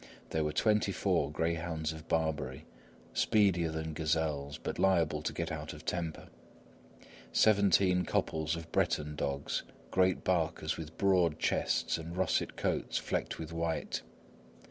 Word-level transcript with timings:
There 0.31 0.43
were 0.43 0.51
twenty 0.51 0.91
four 0.91 1.29
greyhounds 1.31 1.93
of 1.93 2.07
Barbary, 2.07 2.65
speedier 3.13 3.69
than 3.69 3.93
gazelles, 3.93 4.57
but 4.57 4.79
liable 4.79 5.21
to 5.21 5.31
get 5.31 5.51
out 5.51 5.73
of 5.73 5.85
temper; 5.85 6.29
seventeen 7.31 8.03
couples 8.05 8.55
of 8.55 8.71
Breton 8.71 9.15
dogs, 9.15 9.61
great 9.91 10.23
barkers, 10.23 10.75
with 10.75 10.97
broad 10.97 11.37
chests 11.37 11.99
and 11.99 12.17
russet 12.17 12.57
coats 12.57 12.97
flecked 12.97 13.37
with 13.37 13.53
white. 13.53 14.01